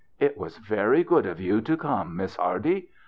[0.29, 2.15] "It was very good of you to come.
[2.15, 2.89] Miss Hardy."